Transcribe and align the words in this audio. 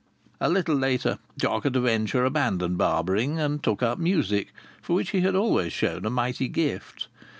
A 0.39 0.49
little 0.49 0.73
later 0.73 1.19
Jock 1.37 1.63
at 1.67 1.75
a 1.75 1.79
Venture 1.79 2.25
abandoned 2.25 2.75
barbering 2.75 3.37
and 3.39 3.61
took 3.61 3.83
up 3.83 3.99
music, 3.99 4.51
for 4.81 4.93
which 4.95 5.11
he 5.11 5.21
had 5.21 5.35
always 5.35 5.73
shown 5.73 6.05
a 6.07 6.09
mighty 6.09 6.47
gift. 6.47 7.07